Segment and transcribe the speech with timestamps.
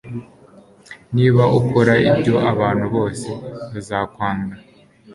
[1.15, 3.29] Niba ukora ibyo abantu bose
[3.73, 4.55] bazakwanga